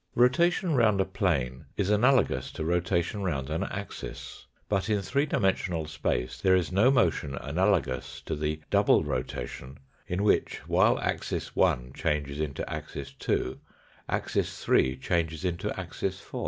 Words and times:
Rotation 0.15 0.73
round 0.73 0.99
a 0.99 1.05
plane 1.05 1.65
is 1.77 1.91
analogous 1.91 2.51
to 2.53 2.65
rotation 2.65 3.21
round 3.21 3.51
an 3.51 3.61
axis. 3.65 4.47
But 4.67 4.89
in 4.89 5.03
three 5.03 5.27
dimensional 5.27 5.85
space 5.85 6.41
there 6.41 6.55
is 6.55 6.71
no 6.71 6.89
motion 6.89 7.35
analogous 7.35 8.19
to 8.21 8.35
the 8.35 8.61
double 8.71 9.03
rotation, 9.03 9.77
in 10.07 10.23
which, 10.23 10.67
while 10.67 10.97
axis 10.97 11.55
1 11.55 11.93
changes 11.93 12.39
into 12.39 12.67
axis 12.67 13.13
2, 13.13 13.59
axis 14.09 14.65
3 14.65 14.97
changes 14.97 15.45
into 15.45 15.71
axis 15.79 16.19
4. 16.19 16.39